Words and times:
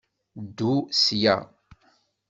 Ddu 0.45 0.73
sya! 1.01 1.35